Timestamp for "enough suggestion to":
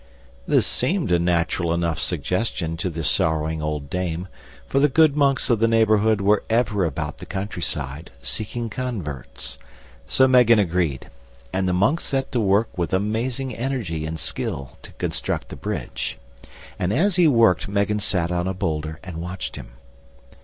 1.71-2.89